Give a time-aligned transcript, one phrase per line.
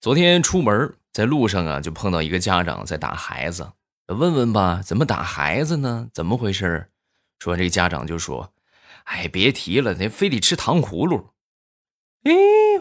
[0.00, 3.72] 昨天出门在路上啊，就碰到一个家长在打孩子，
[4.06, 6.08] 问问吧，怎么打孩子呢？
[6.14, 6.88] 怎么回事？
[7.38, 8.54] 说完这家长就说
[9.04, 11.32] ：“哎，别提了，那非得吃糖葫芦。”
[12.24, 12.32] 哎，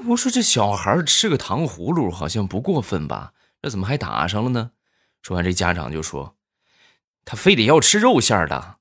[0.07, 3.33] 我说这小孩吃个糖葫芦好像不过分吧？
[3.61, 4.71] 这怎么还打上了呢？
[5.21, 6.37] 说完这家长就说
[7.25, 8.77] ：“他非得要吃肉馅的。”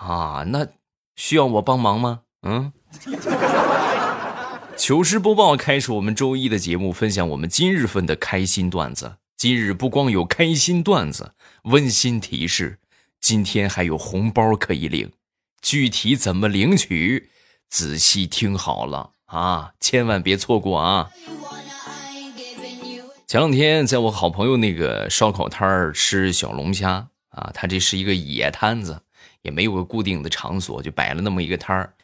[0.00, 0.66] 啊，那
[1.14, 2.22] 需要我帮忙吗？
[2.40, 2.72] 嗯。
[4.76, 9.16] 糗事播报开始，我们周一的节目，分享我们今日份的开心段子。
[9.36, 11.32] 今日不光有开心段子，
[11.64, 12.78] 温馨提示：
[13.20, 15.12] 今天还有红包可以领。
[15.62, 17.30] 具体怎么领取，
[17.68, 21.10] 仔细听好了啊，千万别错过啊！
[23.26, 29.02] 前两天在我好朋友那个烧烤摊儿吃小龙虾啊，他这是一个野摊子，
[29.42, 31.94] 也没有个固定的场所，就摆了那么一个摊儿。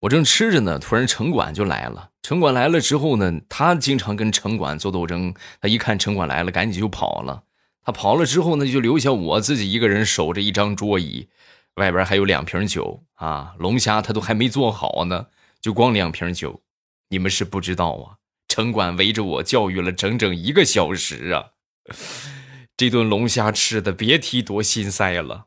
[0.00, 2.10] 我正吃着呢，突然城管就来了。
[2.22, 5.34] 城管来了之后呢，他经常跟城管做斗争。
[5.60, 7.44] 他一看城管来了，赶紧就跑了。
[7.82, 11.28] 他跑了之后呢，就留下我自己一个人守着一张桌椅，
[11.76, 13.54] 外边还有两瓶酒啊。
[13.58, 15.28] 龙虾他都还没做好呢，
[15.60, 16.62] 就光两瓶酒。
[17.08, 18.16] 你们是不知道啊，
[18.48, 21.52] 城管围着我教育了整整一个小时啊。
[22.76, 25.46] 这顿龙虾吃的别提多心塞了。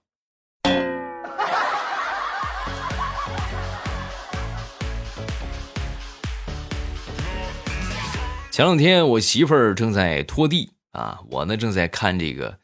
[8.60, 12.60] 前两天我媳妇儿正在拖地啊，我呢正在看这个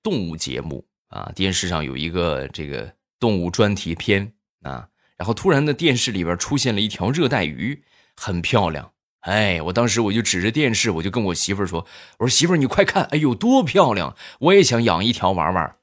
[0.00, 7.82] 动物节目啊，电视上有一个这个动物专题片啊，然后突然呢电视里边出现了一条热带鱼，
[8.14, 8.92] 很漂亮，
[9.22, 11.84] 哎，我当时我就指着电视，我就跟我媳妇儿说
[12.20, 15.76] ：“我说媳妇儿你快看，哎呦多漂亮，我也想养一条玩玩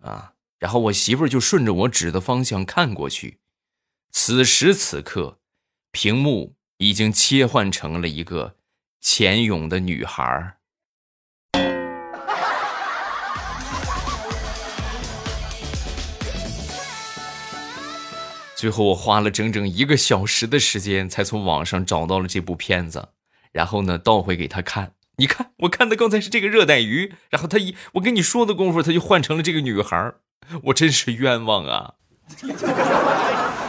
[0.00, 3.36] 啊。”然后我媳妇儿就顺着我指的方向看过去，
[4.10, 5.40] 此时此刻，
[5.92, 8.56] 屏幕已经切换成了一个。
[9.06, 10.54] 潜泳的女孩儿
[18.56, 23.08] 最后我花了整整一个小时的时间，才从网上找到了这部片子，
[23.52, 24.94] 然后呢，倒回给他看。
[25.16, 30.20] 你看，我看的刚才是这个热带鱼，然后他一我跟你说的功夫，他就换成了这个女孩儿
[30.62, 31.96] 我真是冤枉啊！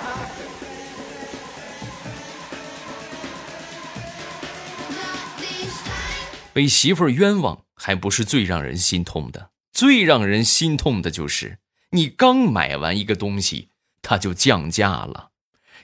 [6.56, 13.68] 被媳妇儿冤枉还不是最让人心痛的，最让人心痛的就是你刚买完一个东西，
[14.02, 15.32] 它就降价了，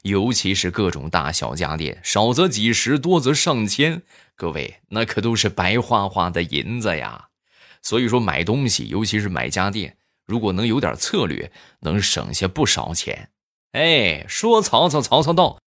[0.03, 4.03] 尤其是各种大小家电，少则几十，多则上千，
[4.37, 7.27] 各位那可都是白花花的银子呀。
[7.81, 13.31] 所以说买东西，尤其是买家电，如果能有点策略，能省下不少钱。
[13.73, 15.59] 哎，说曹操，曹操到，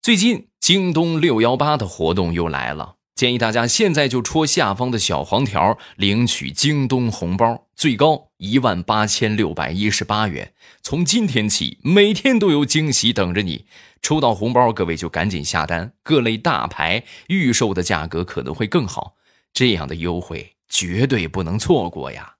[0.00, 2.94] 最近京东六幺八的活动又来了。
[3.14, 10.54] 建议大家现在就戳下方的小黄条领取京东红包，最高一万八千六百一十八元。
[10.82, 13.66] 从今天起，每天都有惊喜等着你。
[14.00, 15.92] 抽到红包，各位就赶紧下单。
[16.02, 19.14] 各类大牌预售的价格可能会更好，
[19.52, 22.36] 这样的优惠绝对不能错过呀！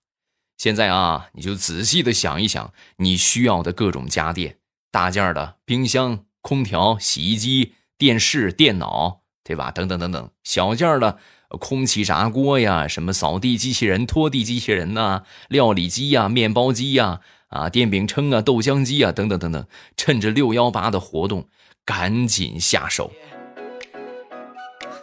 [0.57, 4.57] 现在啊，你就仔细的想一想，你需要的各种家电，
[4.91, 9.22] 大件的冰箱、空调、洗衣机、电视、电脑。
[9.45, 9.71] 对吧？
[9.71, 11.19] 等等等等，小件的
[11.59, 19.67] 空气炸锅呀，什么扫地机器人、拖地机器人呐，料理机呀、面包机呀，啊，电饼铛啊、豆浆机啊，等等等等，
[19.97, 21.49] 趁着六幺八的活动，
[21.85, 23.13] 赶紧下手。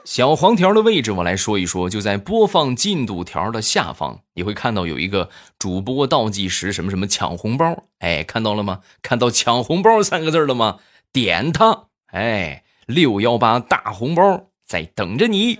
[0.05, 5.29] 小黄条的位置我来说一说，就在播放进度条的下方，你会看到有一个
[5.59, 8.79] 主播倒计时，什么什么抢红包，哎，看到了吗？
[9.03, 10.79] 看到抢红包三个字了吗？
[11.11, 12.63] 点它，哎。
[12.89, 15.59] 六幺八大红包在等着你。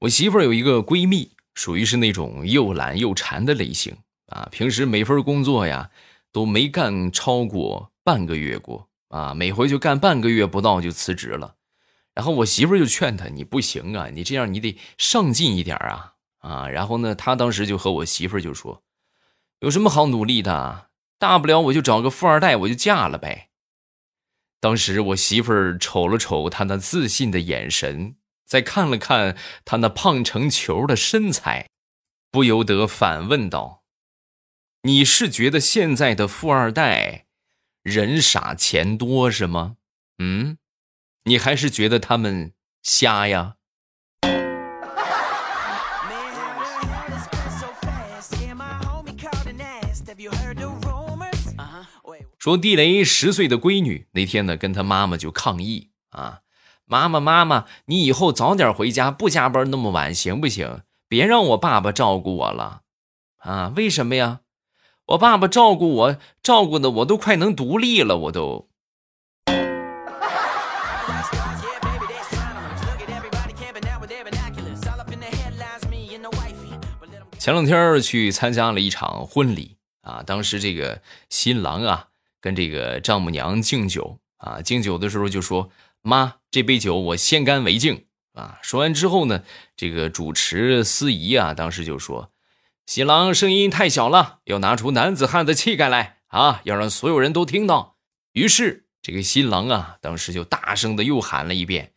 [0.00, 3.94] 我媳妇儿有一个闺蜜，属于是那种又懒又馋的类型
[4.28, 4.48] 啊。
[4.50, 5.90] 平时每份工作呀
[6.32, 11.56] 都没干超过半个月过啊，每回就干半个月不到就辞职了。
[12.14, 18.82] 然后我媳妇儿就劝她：“你不行啊，你这样你得上进一点啊啊！”然后呢，她当时就和我媳妇儿就说
[19.60, 20.86] ：“有什么好努力的？”
[21.24, 23.48] 大不了我就找个富二代，我就嫁了呗。
[24.60, 29.34] 当时我媳妇儿瞅了瞅他那自信的眼神，再看了看
[29.64, 31.70] 他那胖成球的身材，
[32.30, 33.84] 不由得反问道
[34.84, 37.24] ：“你是觉得现在的富二代
[37.82, 39.76] 人傻钱多是吗？
[40.18, 40.58] 嗯，
[41.24, 43.54] 你还是觉得他们瞎呀？”
[52.44, 56.40] 说地雷十岁的闺女那天呢，跟她妈妈就抗议啊，
[56.84, 60.82] 妈妈妈妈，你以后早点回家，不加班那么晚，行不行？
[61.08, 62.82] 别让我爸爸照顾我了，
[63.38, 63.72] 啊？
[63.74, 64.40] 为什么呀？
[65.06, 68.68] 我爸爸照顾我，照顾的我都快能独立了，我都。
[77.38, 81.00] 前两天去参加了一场婚礼啊，当时这个
[81.30, 82.08] 新郎啊
[82.44, 85.70] 跟这个丈母娘敬酒啊，敬酒的时候就说
[86.04, 88.04] ：“妈，这杯酒我先干为敬
[88.34, 89.42] 啊。”说完之后呢，
[89.74, 92.32] 这个主持司仪啊，当时就说
[92.84, 97.96] ：“新郎声音太小了，要拿出男子汉的气概来啊，要让所有人都听到。”
[98.34, 101.94] 于是这个新郎啊，当时就大声的又喊了一遍：“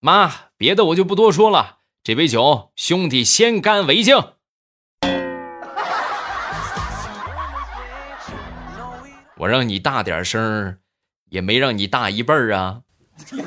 [0.00, 4.32] 妈，别的我就不多说了，这杯酒兄弟先干为敬。”
[9.38, 10.78] 我让你大点声
[11.30, 12.82] 也没让你大一辈儿啊。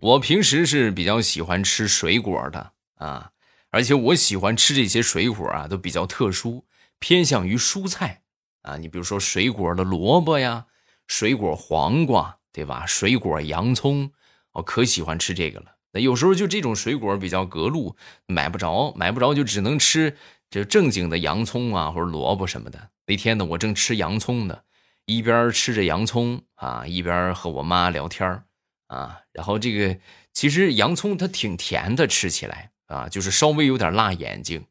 [0.00, 3.30] 我平时是比较喜欢吃水果的啊，
[3.70, 6.66] 而且我喜欢吃这些水果啊，都比较特殊，
[6.98, 8.22] 偏向于蔬菜
[8.62, 8.76] 啊。
[8.76, 10.66] 你比如说水果的萝卜呀，
[11.06, 12.84] 水果黄瓜，对吧？
[12.86, 14.12] 水果洋葱，
[14.52, 15.76] 我可喜欢吃这个了。
[15.92, 17.96] 那有时候就这种水果比较隔路，
[18.26, 20.16] 买不着，买不着就只能吃
[20.50, 22.90] 这正经的洋葱啊或者萝卜什么的。
[23.06, 24.60] 那天呢，我正吃洋葱呢，
[25.04, 28.42] 一边吃着洋葱啊，一边和我妈聊天
[28.86, 29.20] 啊。
[29.32, 29.98] 然后这个
[30.32, 34.64] 其实洋葱它挺甜的，吃起来啊，就是稍微有点辣眼睛。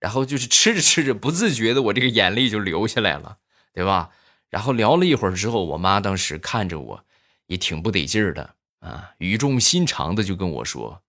[0.00, 3.38] 然后就是吃着吃着，不自觉的我这个眼泪就流下来了，
[3.72, 4.10] 对吧？
[4.50, 7.04] 然后聊了一会儿之后，我妈当时看着我，
[7.46, 8.54] 也挺不得劲儿的。
[8.84, 11.02] 啊，语重心长的就跟我说：“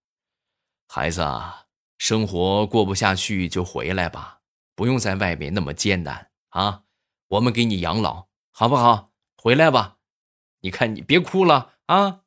[0.88, 1.66] 孩子啊，
[1.98, 4.40] 生活过不下去就回来吧，
[4.76, 6.84] 不用在外面那么艰难啊，
[7.28, 9.12] 我们给你养老，好不好？
[9.36, 9.98] 回来吧，
[10.62, 12.22] 你看你别哭了啊。”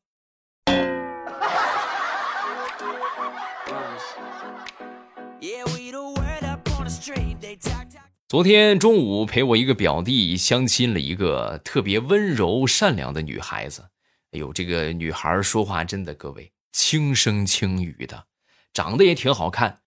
[8.29, 13.89] 昨天中午陪我一个表弟相亲了一个特别温柔善良的女孩子。
[14.33, 18.27] 哎呦，这个女孩说话真的，各位轻声轻语的，
[18.75, 19.81] 长得也挺好看。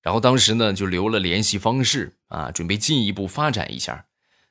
[0.00, 4.06] 然后当时呢，就留了联系方式啊，准备进一步发展一下。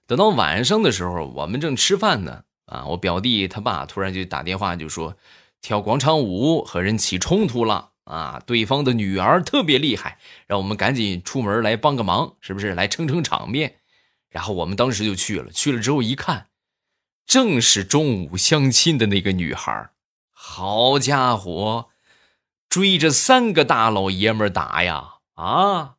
[0.08, 5.18] 等到晚上的时候，我们正吃饭呢，啊，我表弟他爸突然就打电话就说，
[5.62, 13.78] 跳广场舞和人起冲突了啊，对方的女儿特别厉害，让我们赶紧出门来帮个忙，是不是来撑撑场面？
[14.30, 16.48] 然后我们当时就去了，去了之后一看。
[17.26, 19.90] 正是中午相亲的那个女孩，
[20.32, 21.90] 好家伙，
[22.68, 25.16] 追着三个大老爷们打呀！
[25.36, 25.96] 啊，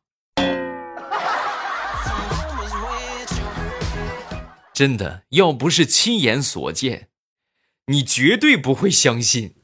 [4.73, 7.09] 真的，要不是亲眼所见，
[7.87, 9.55] 你绝对不会相信。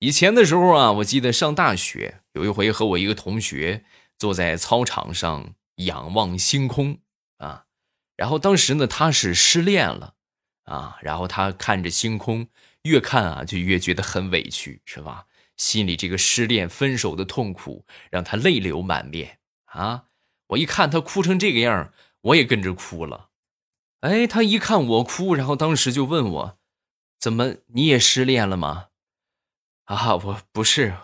[0.00, 3.84] 以前的时候啊，我记得上大学有一回和我一个同学
[4.16, 6.98] 坐在操场上仰望星空
[7.38, 7.64] 啊，
[8.16, 10.14] 然后当时呢他是失恋了
[10.64, 12.48] 啊，然后他看着星空，
[12.82, 15.26] 越看啊就越觉得很委屈，是吧？
[15.56, 20.06] 心里这个失恋分手的痛苦让他泪流满面啊！
[20.48, 23.30] 我一看他哭成这个样，我也跟着哭了。
[24.00, 26.58] 哎，他一看我哭，然后当时就问我，
[27.20, 28.88] 怎么你也失恋了吗？
[29.84, 30.96] 啊，我不是，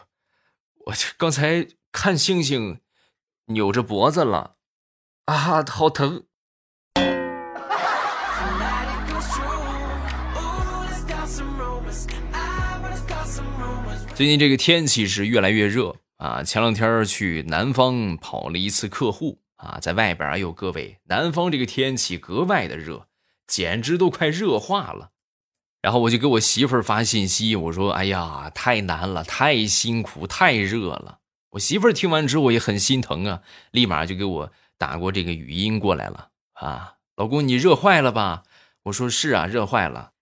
[0.86, 2.80] 我刚才看星星，
[3.46, 4.56] 扭着脖子了，
[5.26, 6.24] 啊，好疼。
[14.14, 23.06] 最近这个天气是越来越热啊，前两天去南方跑了一次客户啊，在外边，哎呦，各位，南方这个天气格外的热，
[23.46, 25.10] 简直都快热化了。
[25.82, 31.18] 然后我就给我媳妇儿发信息，我说：“哎呀，太难了，太辛苦，太热了。”
[31.52, 38.44] 我媳妇儿听完之后也很心疼啊，立马就给我打过这个语音过来了啊，老公，你热坏了吧？
[38.84, 40.12] 我说是啊，热坏了。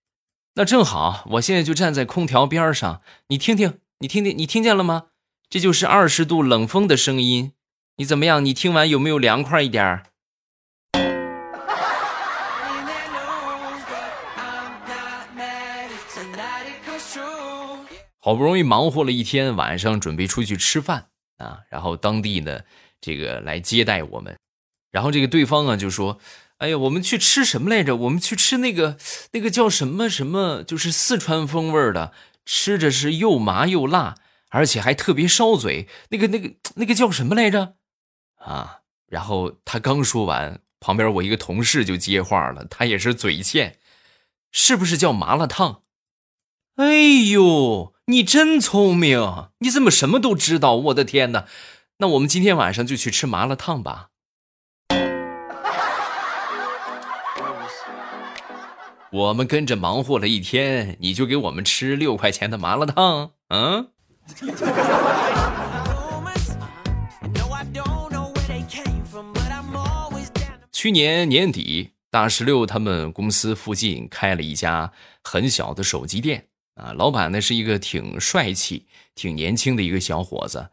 [0.54, 5.08] 那正好，我现在就站在空调边上，你听听，你听听，你听见了吗？
[5.50, 7.52] 这就是二十度冷风的声音。
[7.96, 8.44] 你怎么样？
[8.44, 10.04] 你听完有没有凉快一点儿
[18.28, 21.08] 好不容易忙活了一天，晚上准备出去吃饭
[21.38, 22.60] 啊，然后当地呢，
[23.00, 24.36] 这个来接待我们，
[24.90, 26.20] 然后这个对方啊就说，
[26.58, 27.96] 哎呀，我们去吃什么来着？
[27.96, 28.98] 我们去吃那个
[29.32, 32.12] 那个叫什么什么，就是四川风味的，
[32.44, 34.16] 吃着是又麻又辣，
[34.50, 35.88] 而且还特别烧嘴。
[36.10, 37.76] 那个那个那个叫什么来着？
[38.36, 38.80] 啊！
[39.06, 43.78] 然后他刚说完，旁边我一个同事就接话了，他也是嘴欠，
[44.52, 45.84] 是不是叫麻辣烫？
[46.78, 46.84] 哎
[47.32, 50.76] 呦，你真聪明，你怎么什么都知道？
[50.76, 51.44] 我的天哪！
[51.98, 54.10] 那我们今天晚上就去吃麻辣烫吧。
[59.10, 63.32] 我们跟着忙活了一天，你就给我们吃六块钱的麻辣烫？
[63.48, 63.88] 嗯？
[70.70, 74.92] 去年年底，大石榴他们公司附近开了一家
[75.24, 76.46] 很小的手机店
[76.78, 80.70] 啊，老板呢是一个挺帅气、挺年轻的一个小伙子。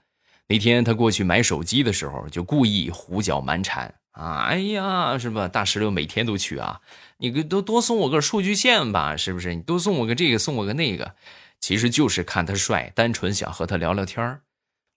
[0.47, 4.43] 那天他过去买手机的时候，就故意胡搅蛮缠啊！
[4.43, 5.47] 哎呀，是吧？
[5.47, 6.79] 大石榴每天都去啊，
[7.17, 9.55] 你给多多送我个数据线吧，是不是？
[9.55, 11.15] 你多送我个这个，送我个那个，
[11.59, 14.39] 其实就是看他帅，单纯想和他聊聊天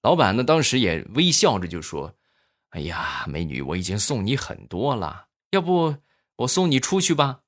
[0.02, 2.14] 老板呢，当时也微笑着就说
[2.70, 5.96] ：“哎呀，美女，我已经送你很多了，要不
[6.36, 7.40] 我送你出去吧？”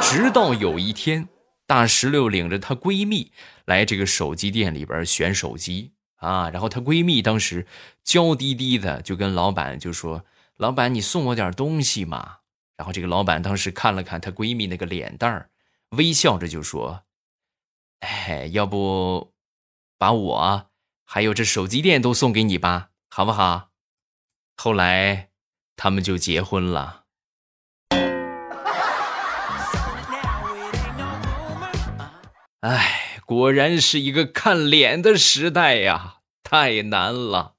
[0.00, 1.28] 直到有一天，
[1.66, 3.32] 大石榴领着她闺蜜
[3.64, 5.92] 来这个手机店里边选手机。
[6.16, 7.66] 啊，然后她闺蜜当时
[8.02, 10.24] 娇滴滴的就跟老板就说
[10.56, 12.38] ：“老板，你送我点东西嘛。”
[12.76, 15.50] 然后这个老板当时看了看她闺蜜那个脸蛋儿，
[15.90, 17.04] 微笑着就说
[18.00, 19.34] ：“哎，要不
[19.98, 20.70] 把我
[21.04, 23.70] 还有这手机店都送给你吧，好不好？”
[24.56, 25.28] 后来
[25.76, 27.05] 他们就结婚了。
[32.60, 33.02] 哎。
[33.26, 37.54] 果然是一个看脸的时代呀，太难了。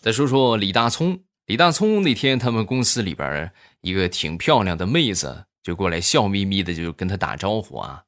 [0.00, 3.52] 再说说李大聪，李大聪那天他们公司里边
[3.82, 8.04] 一个挺漂亮的妹子就过来笑眯眯的就跟他打招呼啊，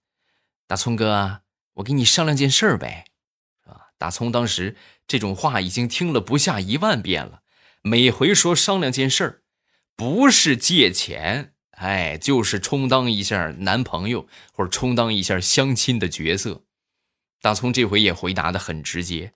[0.67, 1.41] 大聪哥，
[1.75, 3.05] 我跟你商量件事儿呗，
[3.67, 3.93] 啊？
[3.99, 7.41] 大聪当时这种话已经听了不下一万遍了，
[7.83, 9.43] 每回说商量件事儿。
[9.99, 16.63] 不是借钱，哎，就是充当一下男朋友或者充当一下相亲的角色。
[17.43, 19.33] 大葱这回也回答的很直接，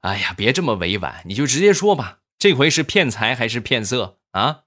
[0.00, 4.64] 哎呀，别这么委婉，你就直接说吧，这回是骗财还是骗色啊？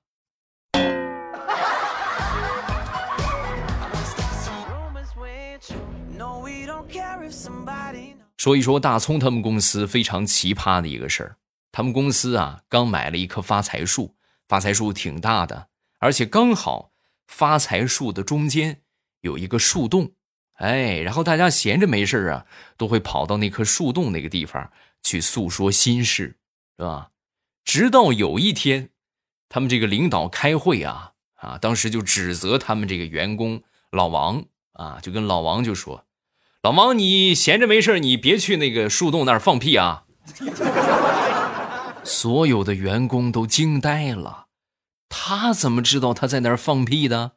[8.38, 11.38] 说一说大葱他们公司非常奇葩的一个事儿，
[11.72, 14.16] 他们公司啊刚买了一棵发财树。
[14.52, 16.92] 发财树挺大的，而且刚好
[17.26, 18.82] 发财树的中间
[19.22, 20.12] 有一个树洞，
[20.56, 24.70] 哎，然后大家闲着没事啊，都会跑到那棵树洞那个地方
[25.02, 26.36] 去诉说心事，
[26.78, 27.12] 是吧？
[27.64, 28.90] 直到有一天，
[29.48, 34.44] 他们这个领导开会啊，啊，当时就指责他们这个员工老王
[34.74, 36.04] 啊，就跟老王就说
[36.62, 40.04] ：“老王，你闲着没事你别去那个树洞那儿放屁啊。
[42.04, 44.48] ”所有的员工都惊呆了，
[45.08, 47.34] 他怎么知道他在那儿放屁的？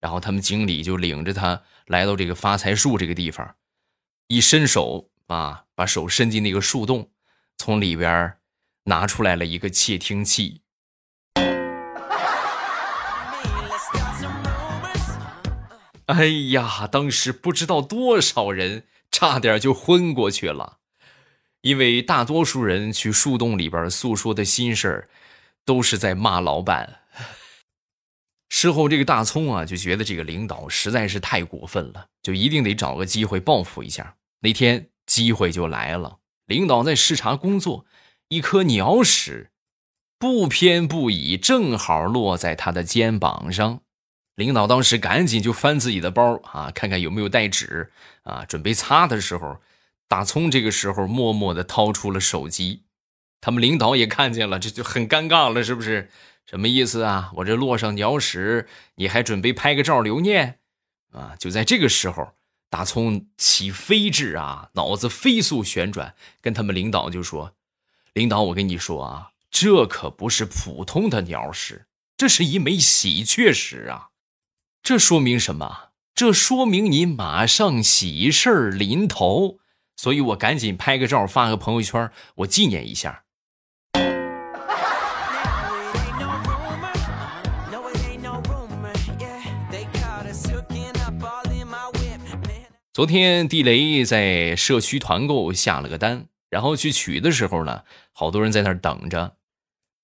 [0.00, 3.54] 然后他们经理就领着他来到这个发财树这个地方，
[4.26, 7.10] 一伸手啊，把手伸进那个树洞，
[7.56, 8.36] 从里边
[8.84, 10.62] 拿出来了一个窃听器。
[16.06, 20.80] 哎呀，当时不知道多少人差点就昏过去了。
[21.62, 25.08] 因为大多数人去树洞里边诉说的心事儿，
[25.64, 26.98] 都是在骂老板。
[28.48, 34.16] 事后，这个大葱啊就觉得这个领导实在是太过分了，就一定得找个机会报复一下。
[34.40, 37.86] 那天机会就来了，领导在视察工作，
[38.28, 39.50] 一颗鸟屎
[40.18, 43.80] 不偏不倚，正好落在他的肩膀上。
[44.34, 47.92] 领导当时赶紧就翻自己的包啊，看看有没有带纸
[48.24, 49.60] 啊，准备擦的时候。
[50.12, 52.82] 大葱这个时候默默的掏出了手机，
[53.40, 56.10] 他们领导也看见了，这就很尴尬了，是不是？
[56.44, 57.32] 什么意思啊？
[57.36, 60.58] 我这落上鸟屎，你还准备拍个照留念？
[61.12, 61.34] 啊！
[61.38, 62.34] 就在这个时候，
[62.68, 67.54] 大葱起飞智啊，脑子飞速旋转，跟他们领导就说
[68.12, 71.86] ：“领导，我跟你说啊，这可不是普通的鸟屎，
[72.18, 74.10] 这是一枚喜鹊屎啊！
[74.82, 75.92] 这说明什么？
[76.14, 79.60] 这说明你马上喜事儿临头。”
[79.96, 83.24] 所以我赶紧拍个照发个朋友圈，我纪念一下。
[92.94, 99.36] 昨天地雷在社区团购下了个单然后去取的时候呢，好多人在那儿等着。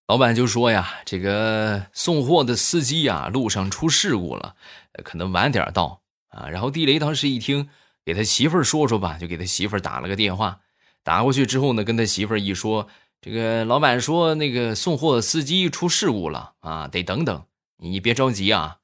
[0.07, 4.57] 老板就说呀：“这个送货的司机呀，路上出事故了，
[5.04, 7.68] 可能晚点到啊。”然后地雷当时一听，
[8.09, 10.61] 给他媳妇儿说说吧，就给他媳妇儿打了个电话。
[11.03, 12.88] 打过去之后呢，跟他媳妇儿一说，
[13.21, 17.45] 这个老板说那个送货司机出事故了啊，得等等，
[17.77, 18.79] 你别着急啊。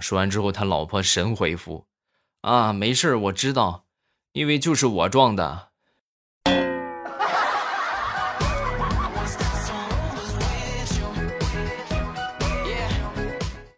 [0.00, 1.86] 说完之后，他老婆神回复
[2.42, 3.84] ：“啊，没事我知道，
[4.32, 5.68] 因为就是我撞的。”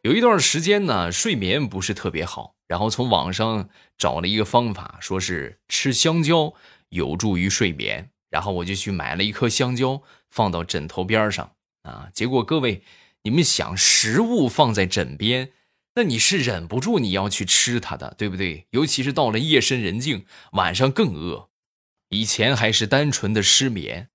[0.00, 6.54] 有一段时间呢，睡眠不是特别好，然后从网上找了一个方法，说是吃香蕉
[6.90, 12.10] 有助于睡眠，然后我就去买了一颗香蕉放到枕头边上啊。
[12.14, 12.84] 结果各位，
[13.24, 15.50] 你们想，食物放在枕边，
[15.96, 18.68] 那你是忍不住你要去吃它的，对不对？
[18.70, 21.50] 尤其是到了夜深人静，晚上更饿。
[22.10, 24.10] 以前还是单纯的失眠，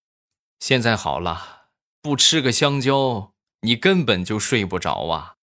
[0.61, 1.65] 现在好了，
[2.01, 3.33] 不吃个香蕉，
[3.63, 5.35] 你根本就睡不着啊。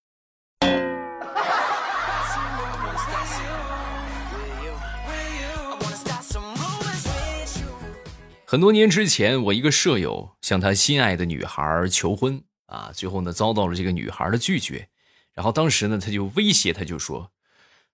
[8.53, 14.89] 很多年之前，我一个舍友向他心爱的女孩求婚啊，最后呢遭到了这个女孩的拒绝。
[15.33, 17.31] 然后当时呢，他就威胁，他就说：“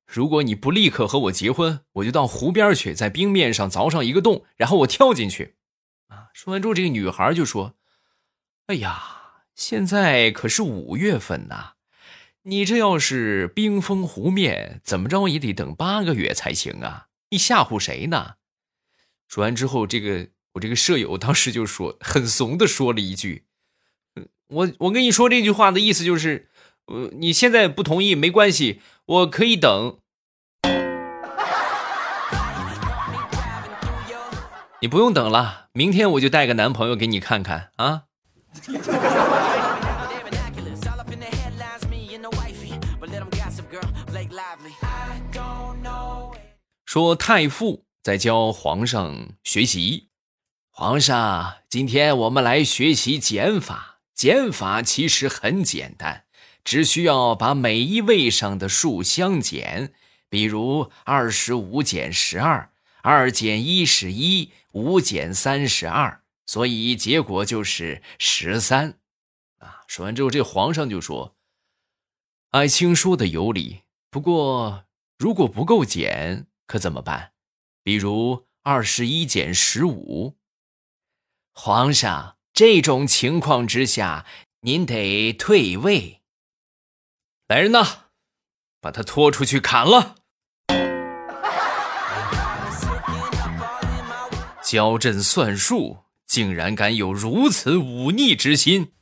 [0.06, 5.56] 如果你不立刻和我结婚，我就到湖边去，在冰面上凿上一个洞，然后我跳进去。”
[6.12, 7.76] 啊，说完之后，这个女孩就说
[8.68, 11.76] ：“哎呀，现在可是五月份呐，
[12.42, 17.08] 你这要是冰封湖面，怎么着也得等八个月才行啊！
[17.30, 18.34] 你吓唬谁呢？”
[19.30, 20.28] 说完之后，这个。
[20.60, 23.46] 这个舍友当时就说，很怂的说了一句
[24.50, 26.50] ：“我我跟你说这句话的意思就是，
[26.88, 29.98] 呃，你现在不同意没关系，我可以等。
[34.82, 38.04] 你不用等了，明天我就带个男朋友给你看看啊。”
[46.86, 50.09] 说太傅在教皇上学习。
[50.82, 54.00] 皇上，今天我们来学习减法。
[54.16, 56.24] 减法其实很简单，
[56.64, 59.94] 只需要把每一位上的数相减。
[60.30, 69.00] 比如二十五减十二，二减一是一，五减三十二，所以结果就是十三。
[69.58, 71.36] 啊，说完之后，这皇上就说
[72.52, 74.86] ：“爱卿说的有理，不过
[75.18, 77.34] 如果不够减，可怎么办？
[77.84, 80.38] 比如二十一减十五。”
[81.62, 84.26] 皇上，这种情况之下，
[84.62, 86.22] 您得退位。
[87.50, 87.86] 来人呐，
[88.80, 90.16] 把他拖出去砍了！
[94.64, 98.94] 教朕算术，竟然敢有如此忤逆之心！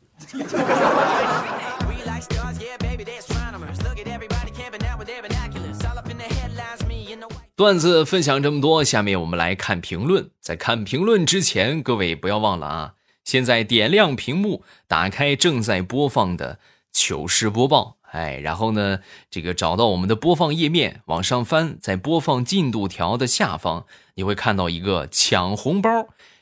[7.58, 10.30] 段子分享这么多，下面我们来看评论。
[10.40, 12.94] 在看评论之前，各位不要忘了啊！
[13.24, 16.60] 现在点亮屏幕，打开正在播放的
[16.92, 19.00] 糗事播报，哎，然后呢，
[19.32, 25.90] 这个找到我们的播放页面，往上翻，在播放进度条的下方，你会看到一个抢红包，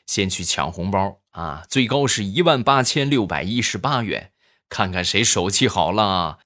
[0.04, 1.62] 先去抢红包啊！
[1.66, 4.32] 最高是一万八千六百一十八元，
[4.68, 6.40] 看看谁手气好了。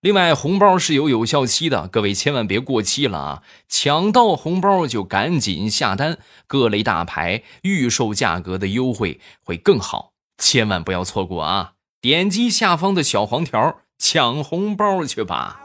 [0.00, 3.42] 另外，红包是有有效期的，各位千万别过期了啊！
[3.68, 11.72] 抢到红包就赶紧下单，各类大牌预售价格的优惠会更好，千万不要错过啊！
[12.00, 15.60] 点击下方的小黄条抢红包去吧。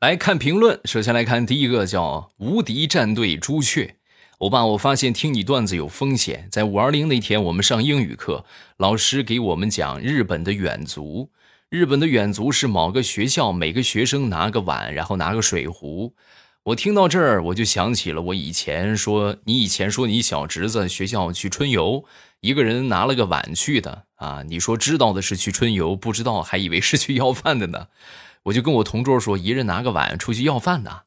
[0.00, 3.96] 来看评论，首先来看第一个，叫无敌战队朱雀。
[4.44, 6.48] 欧巴，我发现听你段子有风险。
[6.50, 8.44] 在五二零那天，我们上英语课，
[8.76, 11.30] 老师给我们讲日本的远足。
[11.70, 16.12] 日本的远足是某个学校每个学生拿个碗，然后拿个水壶。
[16.64, 22.04] 我听到这儿，我就想起了我以前说，你以前说你小侄子学校去春游，
[22.42, 24.42] 一个人拿了个碗去的啊。
[24.46, 27.86] 你说知道的是去春游，不知道还以为是去要饭的呢。
[28.42, 31.04] 我就跟我同桌说，一人拿个碗出去要饭的。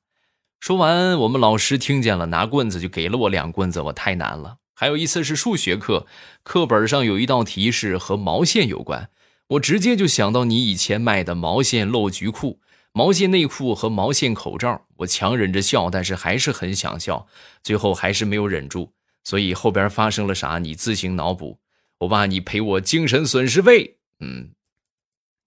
[0.60, 4.58] 说完，我们老师听见了，拿棍子就给了我两棍子，我太难了。
[4.74, 6.06] 还有一次是数学课，
[6.44, 9.10] 课本上有一道题是和毛线有关，
[9.50, 12.60] 我直接就想到你以前卖的毛线漏菊裤、
[12.92, 17.28] 毛线内裤和毛线口罩，我强忍着笑，但是还是很想笑，
[17.62, 18.94] 最后还是没有忍住。
[19.24, 21.60] 所以后边发生了啥，你自行脑补。
[22.00, 23.98] 我爸，你赔我精神损失费。
[24.20, 24.52] 嗯，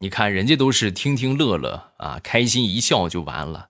[0.00, 3.69] 你看人家都是听听乐乐啊，开心一笑就完了。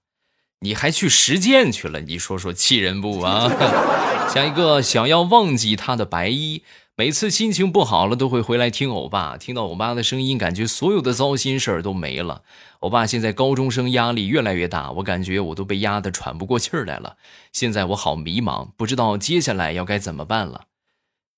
[0.61, 3.49] 你还去实践去了，你说说气人不啊？
[4.29, 6.63] 像一个想要忘记他的白衣，
[6.95, 12.43] 每次心情不好了都会回来听欧巴，听到欧巴的声音，感觉所有的糟心事儿都没了。
[12.81, 17.17] 欧巴现在高中生压力越来越大，我感觉我都被压得喘不过气儿来了。
[17.53, 20.67] 现在我好迷茫，不知道接下来要该怎么办了。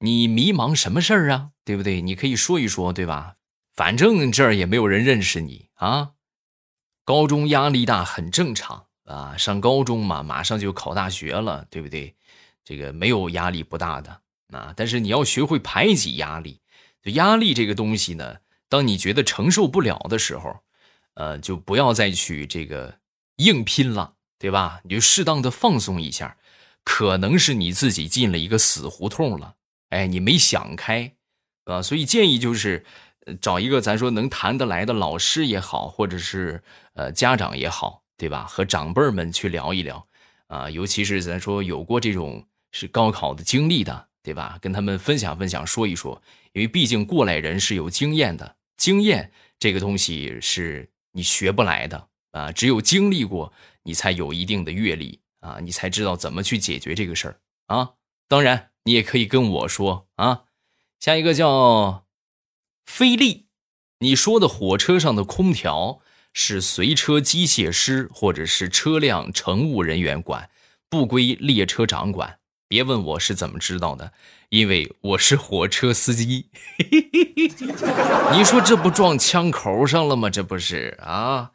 [0.00, 1.50] 你迷茫什么事儿啊？
[1.64, 2.02] 对不对？
[2.02, 3.34] 你可以说一说，对吧？
[3.74, 6.10] 反正这儿也没有人认识你啊。
[7.04, 8.86] 高中压力大很正常。
[9.04, 12.14] 啊，上高中嘛，马上就考大学了，对不对？
[12.64, 14.20] 这个没有压力不大的
[14.52, 16.60] 啊，但是你要学会排挤压力。
[17.02, 18.36] 就压力这个东西呢，
[18.68, 20.60] 当你觉得承受不了的时候，
[21.14, 22.98] 呃，就不要再去这个
[23.38, 24.80] 硬拼了，对吧？
[24.84, 26.36] 你就适当的放松一下，
[26.84, 29.56] 可能是你自己进了一个死胡同了，
[29.88, 31.14] 哎，你没想开，
[31.64, 32.86] 啊，所以建议就是
[33.40, 36.62] 找一个咱说能谈得来的老师也好，或者是
[36.94, 38.01] 呃家长也好。
[38.22, 38.46] 对吧？
[38.46, 40.06] 和长辈们去聊一聊，
[40.46, 44.60] 啊，尤其是咱说有过这种是高考的经历的，对吧？
[44.62, 57.94] 跟他们分享分享，说一说，因为毕竟过来人是有经验的，经验这个东西是你学不来的啊，只有经历过，你才有一定的阅历啊，你才知道怎么去解决这个事儿啊。
[58.28, 60.44] 当然，你也可以跟我说啊。
[61.00, 62.06] 下一个叫
[62.84, 63.46] 菲利，
[63.98, 66.00] 你说的火车上的空调。
[66.32, 70.50] 是随车机械师或者是车辆乘务人员管，
[70.88, 72.38] 不归列车长管。
[72.68, 74.12] 别问我是怎么知道的，
[74.48, 76.46] 因为我是火车司机。
[78.32, 80.30] 你说这不撞枪口上了吗？
[80.30, 81.50] 这不是啊？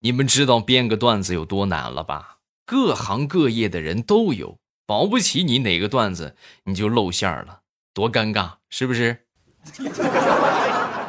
[0.00, 2.38] 你们知道编个段子有多难了吧？
[2.64, 7.60] 各行各业的人都有，保不齐你哪个段子你就露馅了，
[7.92, 9.26] 多尴尬，是不是？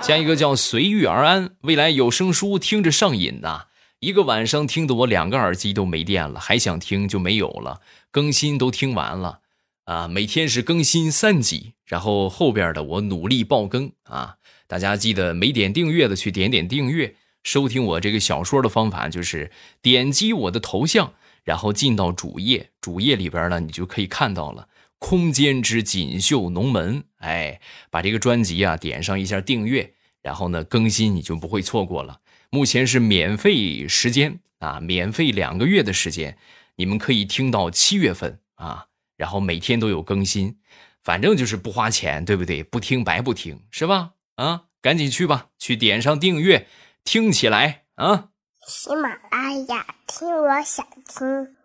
[0.02, 3.68] 下一个叫随遇而安，未来有声书听着上瘾呐，
[4.00, 9.42] 一个晚上听得我两个耳机都没电了，还想听就没有了，更新都听完了，
[9.86, 14.38] 啊，每天是更新三集，然后后边的我努力爆更啊，
[14.68, 19.52] 大家记得没点订阅的去点点订阅，收听我这个小说的方法就是
[19.84, 24.68] 点击我的头像，然后进到主页，主页里边呢你就可以看到了。
[25.02, 27.60] 空间之锦绣龙门，哎，
[27.90, 32.22] 把这个专辑啊点上一下订阅，然后呢更新你就不会错过了。
[32.52, 36.38] 目前是免费时间啊，免费两个月的时间，
[36.76, 38.86] 你们可以听到七月份啊，
[39.18, 40.60] 然后每天都有更新，
[41.04, 42.62] 反正就是不花钱，对不对？
[42.62, 44.12] 不听白不听，是吧？
[44.36, 46.68] 啊，赶紧去吧，去点上订阅，
[47.04, 48.30] 听起来啊。
[48.68, 51.61] 喜马拉雅听，我想听。